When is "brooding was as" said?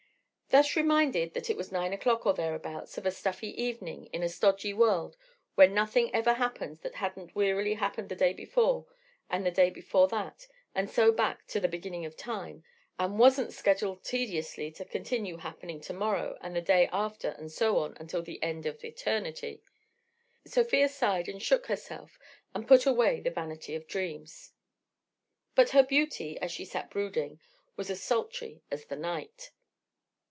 26.89-28.01